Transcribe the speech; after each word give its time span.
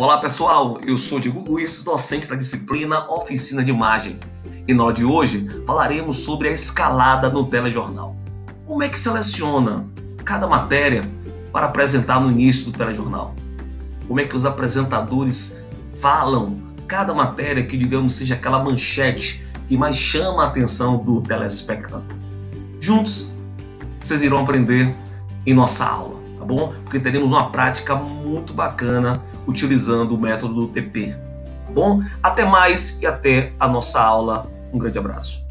Olá 0.00 0.16
pessoal, 0.16 0.80
eu 0.86 0.96
sou 0.96 1.20
Diego 1.20 1.40
Luiz, 1.40 1.84
docente 1.84 2.26
da 2.26 2.34
disciplina 2.34 3.06
Oficina 3.12 3.62
de 3.62 3.70
Imagem. 3.70 4.18
E 4.66 4.72
na 4.72 4.84
aula 4.84 4.94
de 4.94 5.04
hoje 5.04 5.46
falaremos 5.66 6.20
sobre 6.20 6.48
a 6.48 6.52
escalada 6.52 7.28
no 7.28 7.44
telejornal. 7.44 8.16
Como 8.66 8.82
é 8.82 8.88
que 8.88 8.98
seleciona 8.98 9.86
cada 10.24 10.46
matéria 10.46 11.04
para 11.52 11.66
apresentar 11.66 12.18
no 12.18 12.30
início 12.30 12.72
do 12.72 12.78
telejornal? 12.78 13.34
Como 14.08 14.18
é 14.18 14.24
que 14.24 14.34
os 14.34 14.46
apresentadores 14.46 15.62
falam 16.00 16.56
cada 16.88 17.12
matéria 17.12 17.66
que, 17.66 17.76
digamos, 17.76 18.14
seja 18.14 18.36
aquela 18.36 18.58
manchete 18.58 19.46
que 19.68 19.76
mais 19.76 19.96
chama 19.96 20.44
a 20.44 20.46
atenção 20.46 20.96
do 20.96 21.20
telespectador? 21.20 22.00
Juntos, 22.80 23.34
vocês 24.02 24.22
irão 24.22 24.38
aprender 24.38 24.96
em 25.44 25.52
nossa 25.52 25.84
aula 25.84 26.09
bom? 26.50 26.72
Porque 26.84 26.98
teremos 26.98 27.30
uma 27.30 27.50
prática 27.50 27.94
muito 27.94 28.52
bacana 28.52 29.22
utilizando 29.46 30.14
o 30.14 30.20
método 30.20 30.54
do 30.54 30.68
TP. 30.68 31.14
Tá 31.66 31.72
bom? 31.72 32.00
Até 32.22 32.44
mais 32.44 33.00
e 33.00 33.06
até 33.06 33.52
a 33.58 33.68
nossa 33.68 34.00
aula. 34.00 34.50
Um 34.72 34.78
grande 34.78 34.98
abraço. 34.98 35.49